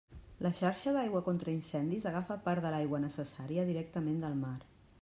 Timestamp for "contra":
1.27-1.53